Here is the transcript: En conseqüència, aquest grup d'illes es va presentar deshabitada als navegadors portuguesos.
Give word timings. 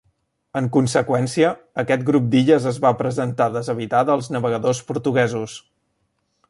En 0.59 0.69
conseqüència, 0.77 1.51
aquest 1.83 2.07
grup 2.07 2.25
d'illes 2.35 2.65
es 2.73 2.81
va 2.87 2.93
presentar 3.03 3.49
deshabitada 3.59 4.15
als 4.19 4.33
navegadors 4.37 4.85
portuguesos. 4.93 5.59